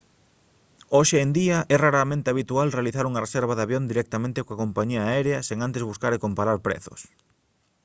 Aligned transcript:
hoxe 0.95 1.17
en 1.25 1.29
día 1.39 1.57
é 1.73 1.75
raramente 1.85 2.31
habitual 2.31 2.75
realizar 2.77 3.05
unha 3.09 3.23
reserva 3.25 3.53
de 3.55 3.63
avión 3.65 3.89
directamente 3.91 4.43
coa 4.45 4.61
compañía 4.63 5.01
aérea 5.05 5.45
sen 5.47 5.59
antes 5.67 5.87
buscar 5.91 6.11
e 6.13 6.23
comparar 6.25 6.57
prezos 6.67 7.01